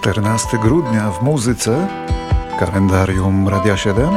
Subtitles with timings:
[0.00, 1.86] 14 grudnia w muzyce,
[2.58, 4.10] kalendarium Radia 7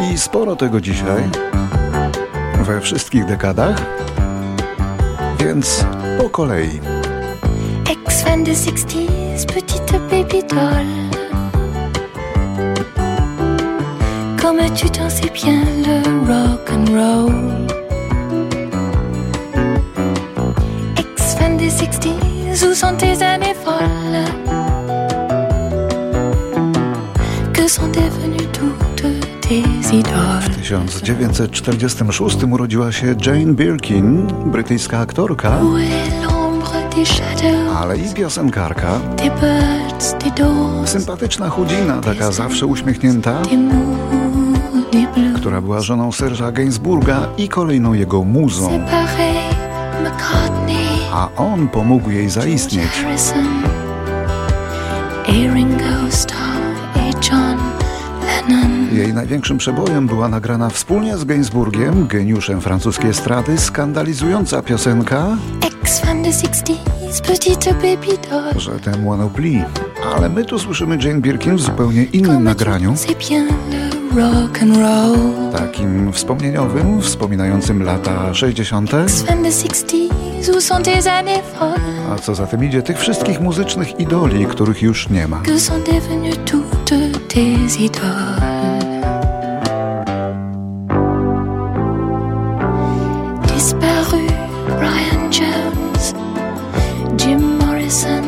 [0.00, 1.22] i sporo tego dzisiaj
[2.68, 3.76] we wszystkich dekadach,
[5.40, 5.84] więc
[6.18, 6.80] po kolei.
[7.90, 10.86] Ex-fan de 60s, petite baby doll.
[14.42, 17.34] Comme tu t'en sais bien, le rock and roll.
[20.96, 22.27] Ex-fan des 60s,
[22.64, 24.24] où sont tes années folles?
[27.52, 29.28] Que sont devenues toutes?
[30.40, 35.52] W 1946 urodziła się Jane Birkin, brytyjska aktorka,
[37.76, 39.00] ale i piosenkarka.
[40.84, 43.42] Sympatyczna chudzina, taka zawsze uśmiechnięta,
[45.36, 48.86] która była żoną Serge'a Gainsbourga i kolejną jego muzą,
[51.38, 53.04] on pomógł jej zaistnieć.
[58.92, 65.26] Jej największym przebojem była nagrana wspólnie z Gainsbourgiem, geniuszem francuskiej estrady, skandalizująca piosenka,
[65.66, 68.60] Ex-fan de 60s, petite baby doll.
[68.60, 69.62] że ten Wanopli.
[70.16, 72.94] Ale my tu słyszymy Jane Birkin w zupełnie innym nagraniu,
[75.52, 78.90] takim wspomnieniowym, wspominającym lata 60.
[80.38, 81.80] Ex-fan de 60s, où sont tes années folles?
[82.12, 85.40] A co za tym idzie, tych wszystkich muzycznych idoli, których już nie ma.
[94.78, 96.14] Brian Jones,
[97.20, 98.24] Jim Morrison,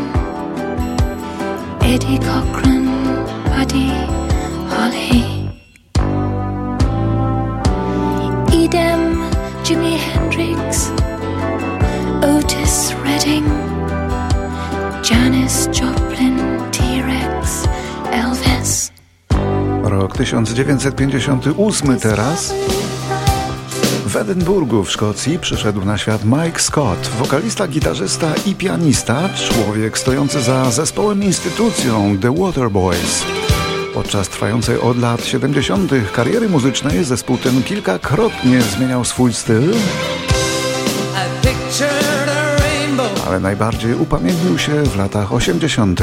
[1.81, 2.70] Eddie Cochran,
[20.21, 22.55] 1958 teraz.
[24.07, 30.43] W Edynburgu w Szkocji przyszedł na świat Mike Scott, wokalista, gitarzysta i pianista, człowiek stojący
[30.43, 33.25] za zespołem instytucją The Waterboys.
[33.95, 35.93] Podczas trwającej od lat 70.
[36.13, 39.75] kariery muzycznej zespół ten kilkakrotnie zmieniał swój styl,
[43.27, 46.01] ale najbardziej upamiętnił się w latach 80.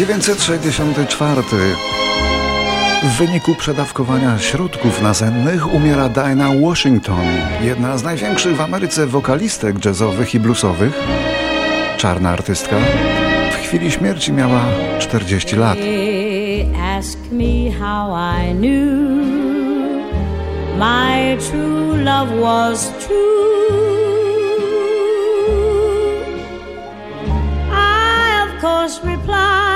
[0.00, 1.42] 1964.
[3.02, 7.24] W wyniku przedawkowania środków nasennych umiera Dinah Washington,
[7.60, 11.00] jedna z największych w Ameryce wokalistek jazzowych i bluesowych.
[11.96, 12.76] Czarna artystka.
[13.52, 14.60] W chwili śmierci miała
[14.98, 15.78] 40 lat.
[16.98, 18.80] Ask me how I knew
[20.78, 23.20] my true love was true.
[27.72, 29.69] I, of course, replied,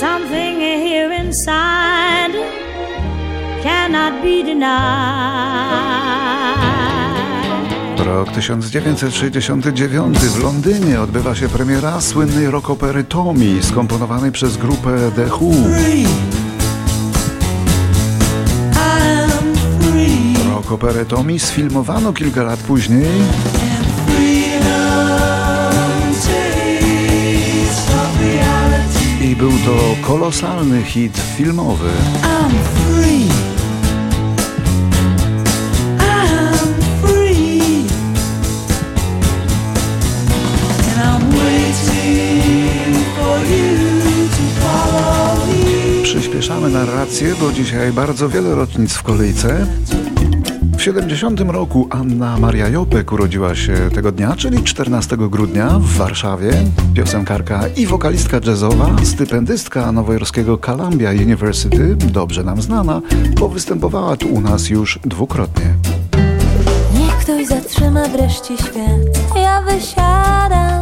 [0.00, 2.32] Something here inside
[3.62, 4.70] cannot be denied.
[8.06, 15.52] Rok 1969 w Londynie odbywa się premiera słynnej rockopery Tommy, skomponowanej przez grupę The Who.
[20.54, 23.10] Rockoperę Tommy sfilmowano kilka lat później
[29.40, 31.88] był to kolosalny hit filmowy.
[46.02, 49.66] Przyspieszamy narrację, bo dzisiaj bardzo wiele rocznic w kolejce.
[50.80, 56.52] W 70 roku Anna Maria Jopek urodziła się tego dnia, czyli 14 grudnia w Warszawie.
[56.94, 63.02] Piosenkarka i wokalistka jazzowa, stypendystka nowojorskiego Columbia University, dobrze nam znana,
[63.40, 65.74] bo występowała tu u nas już dwukrotnie.
[66.98, 69.36] Niech ktoś zatrzyma wreszcie świat.
[69.36, 70.80] Ja wysiadam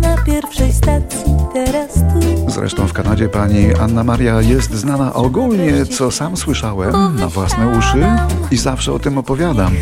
[0.00, 1.35] na pierwszej stacji.
[1.56, 7.28] Teraz tu Zresztą w Kanadzie pani Anna Maria jest znana ogólnie, co sam słyszałem na
[7.28, 8.06] własne uszy
[8.50, 9.72] i zawsze o tym opowiadam.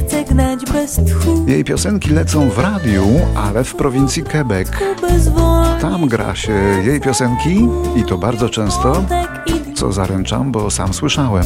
[1.47, 3.07] Jej piosenki lecą w radiu,
[3.37, 4.71] ale w prowincji Quebec.
[5.81, 6.53] Tam gra się
[6.85, 9.45] jej piosenki i to bardzo często, tak
[9.75, 11.45] co zaręczam, bo sam słyszałem.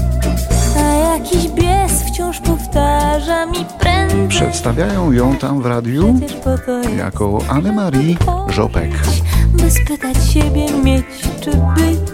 [0.76, 6.20] A jakiś bies wciąż powtarza mi prędzej Przedstawiają ją tam w radiu
[6.98, 8.16] jako Anne-Marie
[8.48, 8.90] Żopek.
[9.60, 11.04] By spytać siebie mieć
[11.40, 12.10] czy być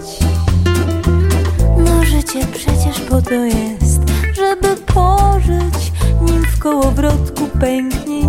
[1.79, 4.01] No życie przecież po to jest
[4.37, 5.93] Żeby pożyć
[6.23, 8.21] Nim w kołowrotku pęknie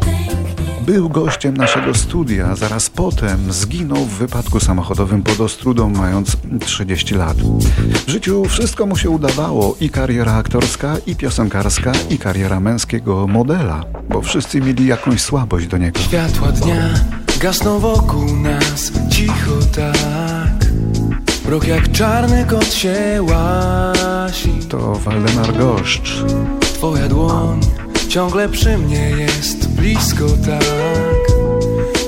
[0.00, 7.14] Pęknie Był gościem naszego studia, zaraz potem zginął w wypadku samochodowym pod Ostrudą, mając 30
[7.14, 7.36] lat.
[8.06, 13.84] W życiu wszystko mu się udawało, i kariera aktorska, i piosenkarska, i kariera męskiego modela,
[14.08, 16.00] bo wszyscy mieli jakąś słabość do niego.
[16.00, 16.88] Światła dnia
[17.38, 20.70] gasną wokół nas cicho tak.
[21.46, 24.52] Mrok jak czarny kot się łasi.
[24.68, 26.24] To Waldemar Goszcz.
[26.60, 27.60] Twoja dłoń
[28.08, 31.36] ciągle przy mnie jest blisko tak.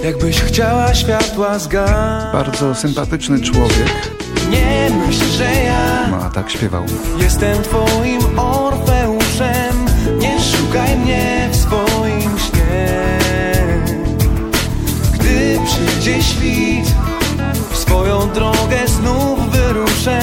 [0.04, 2.32] Jakbyś chciała światła zgasić.
[2.32, 4.10] Bardzo sympatyczny człowiek,
[4.50, 6.84] Nie myśl, że ja no a tak śpiewał.
[7.20, 9.86] Jestem twoim Orfeuszem.
[10.18, 11.87] Nie szukaj mnie w swoim
[16.08, 16.94] Przyjdzie świt.
[17.70, 20.20] W swoją drogę znów wyruszę.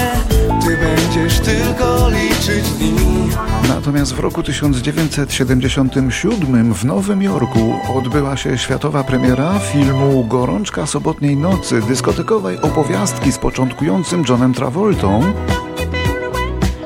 [0.62, 3.30] Ty będziesz tylko liczyć dni.
[3.68, 11.82] Natomiast w roku 1977 w Nowym Jorku odbyła się światowa premiera filmu Gorączka sobotniej nocy,
[11.82, 15.34] dyskotekowej opowiastki z początkującym Johnem Travoltą.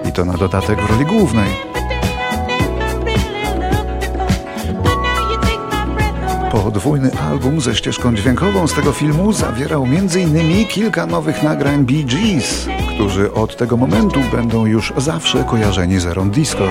[0.10, 1.79] I to na dodatek w roli głównej.
[6.64, 10.68] Podwójny album ze ścieżką dźwiękową z tego filmu zawierał m.in.
[10.68, 16.30] kilka nowych nagrań Bee Gees, którzy od tego momentu będą już zawsze kojarzeni z erą
[16.30, 16.68] disco.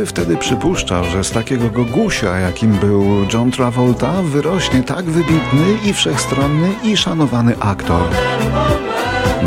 [0.00, 5.92] By wtedy przypuszczał, że z takiego gogusia, jakim był John Travolta, wyrośnie tak wybitny i
[5.92, 8.02] wszechstronny i szanowany aktor?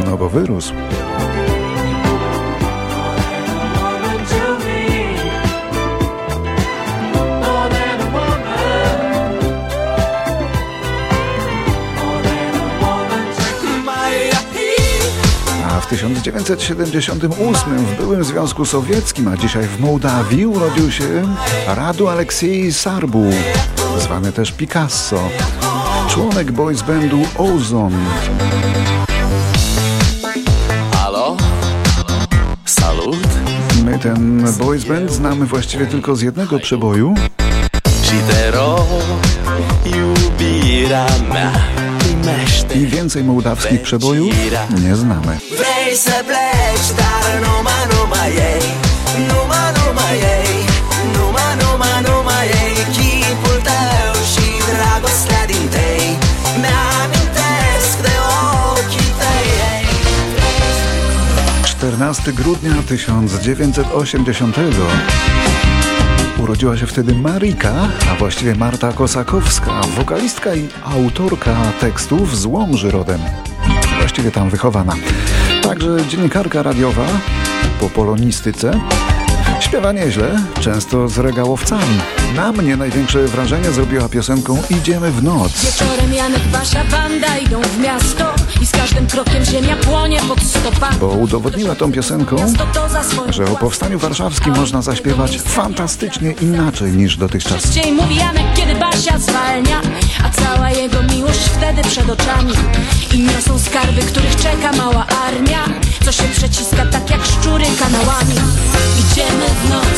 [0.05, 0.73] No bo wyrósł.
[15.93, 21.35] 1978 w byłym Związku Sowieckim, a dzisiaj w Mołdawii urodził się
[21.67, 23.31] Radu Aleksiej Sarbu,
[23.99, 25.29] zwany też Picasso,
[26.09, 27.93] członek boys bandu Ozon.
[30.93, 31.37] Halo?
[32.65, 33.27] Salut?
[33.85, 37.15] My ten boys band znamy właściwie tylko z jednego przeboju,
[42.75, 44.35] i więcej mołdawskich przebojów
[44.83, 45.37] nie znamy.
[45.93, 48.65] Vrei pleci, dar numai, numai ei
[49.29, 50.55] Numai, numai ei
[51.15, 56.05] Numai, numai, numai ei Chipul tău și dragostea din tei
[56.61, 58.15] Mi-amintesc de
[58.71, 59.85] ochii tăi ei
[61.63, 64.81] 14 grudnia 1980
[66.43, 67.73] urodziła się wtedy Marika,
[68.11, 73.52] a właściwie Marta Kosakowska, wokalistka i autorka tekstów z Łomży rodem.
[73.99, 74.93] Właściwie tam wychowana.
[75.63, 77.05] Także dziennikarka radiowa
[77.79, 78.79] po polonistyce.
[79.59, 82.22] Śpiewa nieźle, często z regałowcami.
[82.35, 85.51] Na mnie największe wrażenie zrobiła piosenką Idziemy w noc.
[85.65, 90.97] Wieczorem Janek, wasza banda idą w miasto I z każdym krokiem ziemia płonie pod stopami
[90.99, 92.35] bo udowodniła tą piosenką,
[93.29, 97.63] że o powstaniu warszawskim można zaśpiewać fantastycznie inaczej niż dotychczas.
[97.63, 99.81] Częściej mówi Janek, kiedy Basia zwalnia
[100.25, 102.53] A cała jego miłość wtedy przed oczami
[103.13, 105.65] I niosą skarby, których czeka mała armia
[106.05, 108.35] Co się przeciska tak jak szczury kanałami
[108.99, 109.92] Idziemy w noc,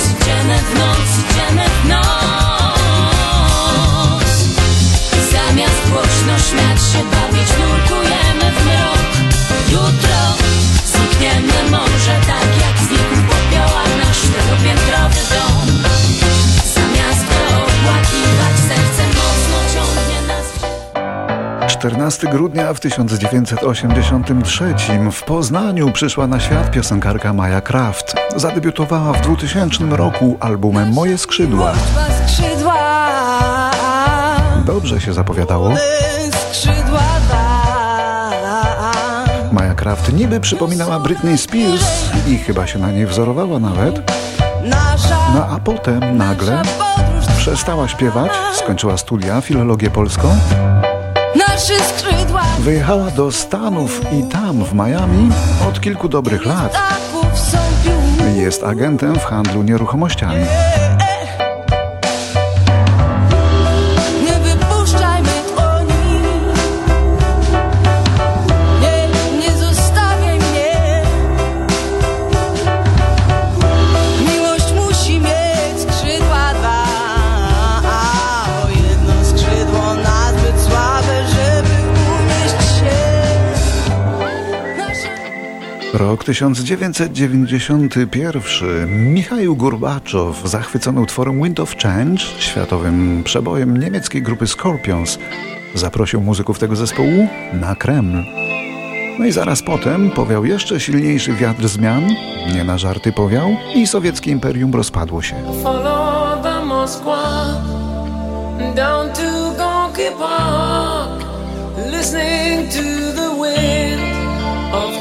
[21.85, 24.75] 14 grudnia w 1983
[25.11, 28.15] w Poznaniu przyszła na świat piosenkarka Maja Kraft.
[28.35, 31.73] Zadebiutowała w 2000 roku albumem Moje skrzydła.
[34.65, 35.73] Dobrze się zapowiadało.
[39.51, 44.11] Maja Kraft niby przypominała Britney Spears i chyba się na niej wzorowała nawet,
[45.33, 46.61] no a potem nagle
[47.37, 50.35] przestała śpiewać, skończyła studia, filologię polską,
[51.35, 55.29] nasze skrzydła wyjechała do Stanów i tam w Miami
[55.69, 56.77] od kilku dobrych lat
[58.35, 60.45] jest agentem w handlu nieruchomościami.
[86.25, 89.13] 1991.
[89.13, 95.19] Michał Gurbaczow, zachwycony utworem Wind of Change, światowym przebojem niemieckiej grupy Scorpions,
[95.73, 98.23] zaprosił muzyków tego zespołu na Kreml.
[99.19, 102.07] No i zaraz potem powiał jeszcze silniejszy wiatr zmian,
[102.53, 105.35] nie na żarty powiał, i sowieckie imperium rozpadło się.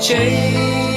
[0.04, 0.93] change.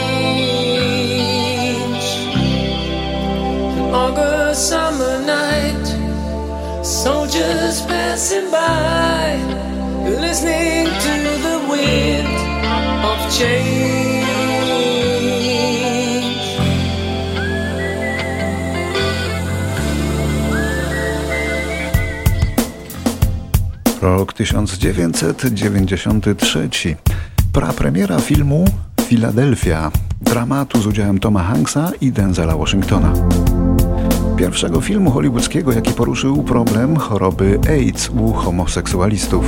[7.07, 9.39] Soldiers passing by,
[10.19, 12.35] listening to the wind
[13.09, 14.25] of change.
[24.01, 26.95] Rok 1993.
[27.51, 28.65] Prapremiera filmu
[29.01, 33.13] Filadelfia, dramatu z udziałem Toma Hanksa i Denzela Washingtona.
[34.37, 39.45] Pierwszego filmu hollywoodzkiego, jaki poruszył problem choroby AIDS u homoseksualistów.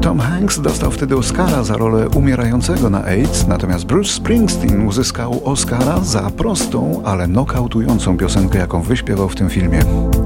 [0.00, 6.00] Tom Hanks dostał wtedy Oscara za rolę umierającego na AIDS, natomiast Bruce Springsteen uzyskał Oscara
[6.00, 9.80] za prostą, ale nokautującą piosenkę, jaką wyśpiewał w tym filmie.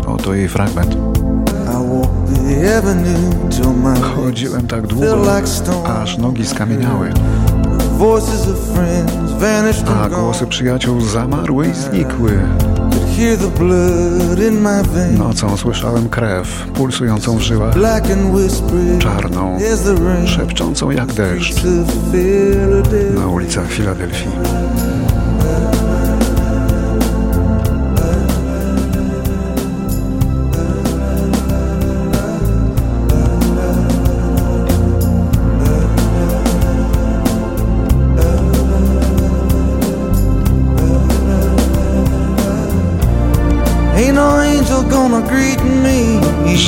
[0.07, 0.97] Oto jej fragment.
[4.17, 5.33] Chodziłem tak długo,
[6.03, 7.13] aż nogi skamieniały,
[10.03, 12.39] a głosy przyjaciół zamarły i znikły.
[15.19, 17.77] Nocą słyszałem krew pulsującą w żyłach,
[18.99, 19.59] czarną,
[20.27, 21.55] szepczącą jak deszcz.
[23.15, 24.29] Na ulicach Filadelfii.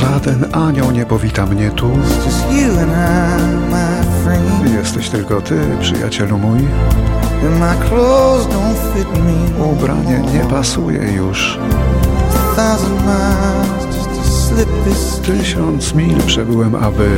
[0.03, 1.91] Żaden anioł nie powita mnie tu.
[4.75, 6.59] Jesteś tylko ty, przyjacielu mój.
[9.73, 11.59] Ubranie nie pasuje już.
[15.27, 17.09] Tysiąc mil przebyłem, aby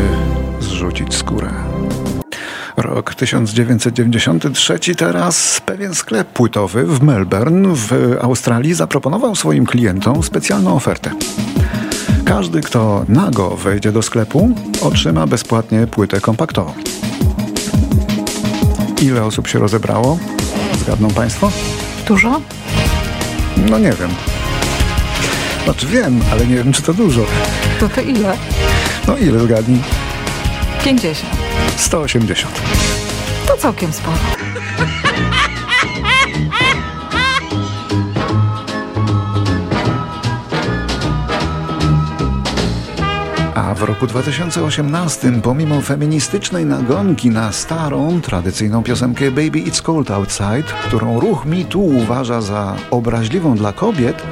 [0.60, 1.50] zrzucić skórę.
[2.76, 11.10] Rok 1993 teraz pewien sklep płytowy w Melbourne w Australii zaproponował swoim klientom specjalną ofertę.
[12.24, 14.50] Każdy, kto nago wejdzie do sklepu,
[14.82, 16.72] otrzyma bezpłatnie płytę kompaktową.
[19.02, 20.18] Ile osób się rozebrało?
[20.80, 21.50] Zgadną Państwo?
[22.06, 22.40] Dużo?
[23.70, 24.10] No nie wiem.
[25.64, 27.20] Znaczy wiem, ale nie wiem, czy to dużo.
[27.80, 28.36] To to ile?
[29.08, 29.80] No ile zgadnij?
[30.84, 31.30] 50.
[31.76, 32.54] 180.
[33.46, 34.16] To całkiem sporo.
[43.54, 50.64] A w roku 2018, pomimo feministycznej nagonki na starą, tradycyjną piosenkę Baby It's Cold Outside,
[50.86, 54.22] którą ruch Too uważa za obraźliwą dla kobiet,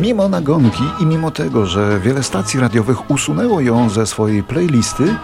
[0.00, 5.16] mimo nagonki i mimo tego, że wiele stacji radiowych usunęło ją ze swojej playlisty,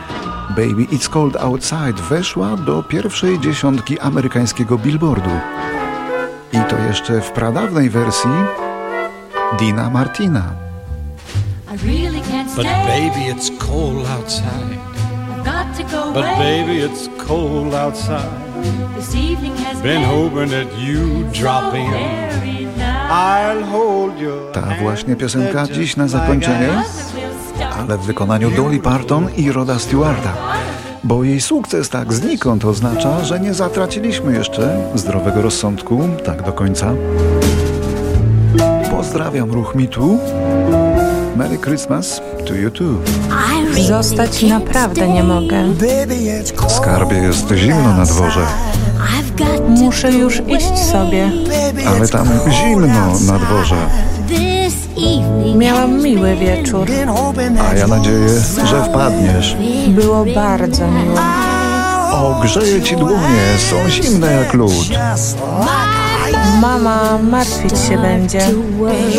[0.51, 5.31] Baby It's Cold Outside weszła do pierwszej dziesiątki amerykańskiego billboardu.
[6.53, 8.31] I to jeszcze w pradawnej wersji
[9.59, 10.72] Dina Martina.
[11.73, 12.87] I really can't But stay.
[12.87, 14.77] baby, it's cold outside.
[15.33, 16.39] I've got to go But away.
[16.39, 18.29] baby, it's cold outside.
[18.97, 21.91] This evening has Been been hoping that you drop in.
[21.91, 23.11] very nice.
[23.11, 26.69] I'll hold your Ta właśnie piosenka dziś na zakończenie,
[27.81, 30.33] ale w wykonaniu Dolly Parton i Roda Stewarta.
[31.05, 36.93] Bo jej sukces tak znikąd oznacza, że nie zatraciliśmy jeszcze zdrowego rozsądku tak do końca.
[38.91, 40.19] Pozdrawiam ruch mitu
[41.37, 42.95] Merry Christmas to you too.
[43.89, 45.65] Zostać naprawdę nie mogę.
[46.69, 48.41] Skarbie jest zimno na dworze,
[49.69, 51.31] Muszę już iść sobie.
[51.87, 53.77] ale tam zimno na dworze.
[55.57, 56.89] Miałam miły wieczór.
[57.71, 58.29] A ja nadzieję,
[58.71, 59.57] że wpadniesz.
[59.89, 61.19] Było bardzo miło.
[62.13, 64.73] Ogrzeję ci dłonie, są zimne jak lód.
[66.61, 68.41] Mama martwić się będzie.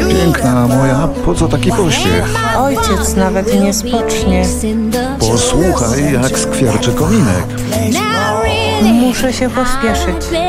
[0.09, 2.35] Piękna moja, po co taki pośpiech?
[2.57, 4.45] Ojciec nawet nie spocznie.
[5.19, 7.45] Posłuchaj, jak skwierczy kominek.
[8.83, 10.39] Muszę się pospieszyć.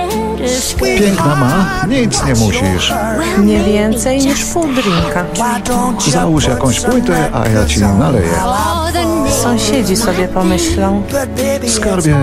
[0.99, 2.93] Piękna ma, nic nie musisz.
[3.39, 5.25] Nie więcej niż pół drinka.
[6.11, 8.35] Załóż jakąś płytę, a ja ci naleję.
[9.43, 11.03] Sąsiedzi sobie pomyślą.
[11.69, 12.17] Skarbie,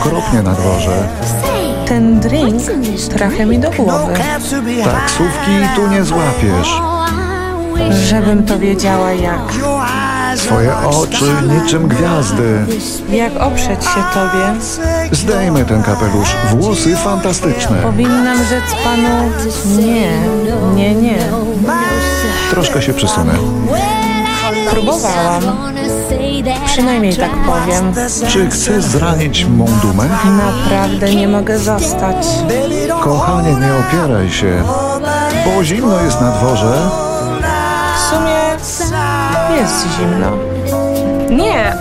[0.00, 1.08] okropnie na dworze.
[1.86, 2.62] Ten drink
[3.16, 4.14] trafia mi do głowy.
[4.84, 6.80] Taksówki tu nie złapiesz.
[8.08, 9.52] Żebym to wiedziała jak.
[10.36, 12.66] Twoje oczy niczym gwiazdy.
[13.10, 14.60] Jak oprzeć się tobie?
[15.12, 16.36] Zdejmę ten kapelusz.
[16.50, 17.76] Włosy fantastyczne.
[17.82, 19.30] Powinnam rzec panu
[19.78, 20.20] nie,
[20.74, 21.18] nie, nie.
[22.50, 23.34] Troszkę się przesunę.
[24.70, 25.42] Próbowałam.
[26.66, 27.92] Przynajmniej tak powiem.
[28.28, 30.08] Czy chcesz zranić mą dumę?
[30.24, 32.26] Naprawdę nie mogę zostać.
[33.00, 34.62] Kochanie, nie opieraj się.
[35.46, 36.90] Bo zimno jest na dworze.
[37.96, 38.36] W sumie
[39.60, 40.30] jest zimno.
[41.30, 41.76] Nie!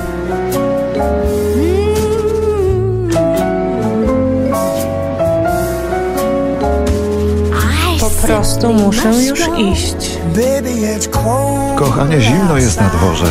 [8.21, 10.17] Po prostu muszę już iść.
[11.75, 13.25] Kochanie, zimno jest na dworze.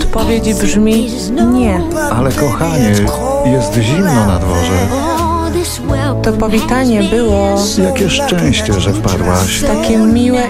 [0.00, 1.10] Odpowiedź brzmi
[1.52, 1.80] nie.
[2.16, 2.92] Ale kochanie,
[3.44, 4.86] jest zimno na dworze.
[6.22, 9.62] To powitanie było Jakie szczęście, że wpadłaś.
[9.62, 10.42] takie miłe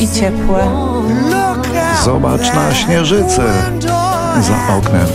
[0.00, 0.70] i ciepłe.
[2.04, 3.44] Zobacz na śnieżycę
[4.40, 5.06] za oknem.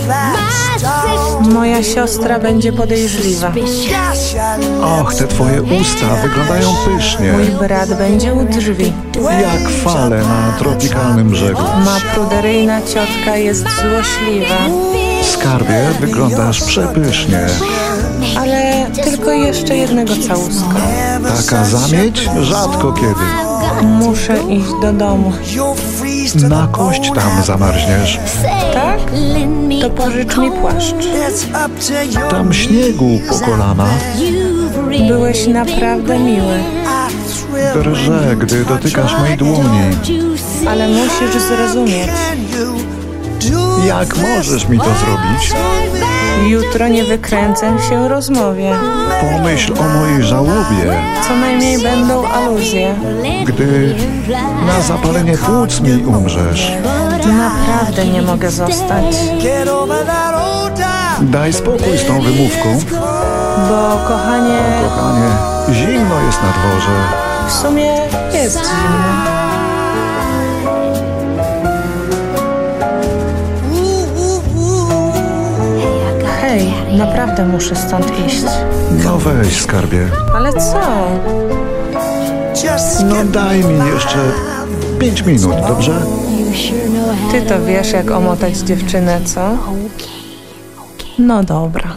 [1.52, 3.52] Moja siostra będzie podejrzliwa.
[5.02, 7.32] Och, te twoje usta wyglądają pysznie.
[7.34, 8.94] Mój brat będzie u drzwi.
[9.42, 11.62] Jak fale na tropikalnym brzegu.
[11.86, 14.58] Ma pruderyjna ciotka jest złośliwa.
[15.24, 17.48] Skarbie, wyglądasz przepysznie.
[18.40, 20.76] Ale tylko jeszcze jednego całuska.
[21.38, 22.30] Taka zamieć?
[22.42, 23.53] Rzadko kiedy.
[23.84, 25.32] Muszę iść do domu.
[26.50, 28.20] Na kość tam zamarzniesz.
[28.74, 29.00] Tak?
[29.82, 30.94] To pożycz mi płaszcz.
[32.30, 33.86] Tam śniegu po kolana.
[35.08, 36.60] Byłeś naprawdę miły,
[37.74, 39.80] Drże, gdy dotykasz mojej dłoni.
[40.68, 42.10] ale musisz zrozumieć.
[43.88, 45.52] Jak możesz mi to zrobić?
[46.48, 48.76] Jutro nie wykręcę się rozmowie.
[49.22, 52.96] Pomyśl o mojej żałobie, Co najmniej będą aluzje.
[53.46, 53.96] gdy
[54.68, 56.72] na zapalenie płuc mi umrzesz.
[57.38, 59.16] Naprawdę nie mogę zostać,
[61.22, 62.80] Daj spokój z tą wymówką.
[63.70, 65.30] bo kochanie, Kochanie,
[65.72, 66.92] zimno jest na dworze.
[67.48, 67.94] w sumie
[68.34, 69.53] jest zimno.
[76.98, 78.44] Naprawdę muszę stąd iść.
[79.06, 80.08] No weź, skarbie.
[80.36, 80.80] Ale co?
[83.06, 84.18] No daj mi jeszcze
[85.00, 86.02] pięć minut, dobrze?
[87.32, 89.58] Ty to wiesz, jak omotać dziewczynę, co?
[91.20, 91.96] No dobra.